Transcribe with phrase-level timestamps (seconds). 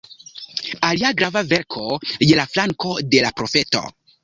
[0.87, 1.85] Alia grava verko:
[2.31, 3.87] "Je la flanko de la profeto.